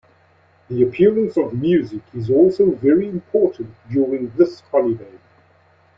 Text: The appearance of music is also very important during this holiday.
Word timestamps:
The 0.67 0.81
appearance 0.81 1.37
of 1.37 1.53
music 1.53 2.01
is 2.15 2.31
also 2.31 2.71
very 2.71 3.07
important 3.07 3.69
during 3.87 4.31
this 4.35 4.61
holiday. 4.71 5.19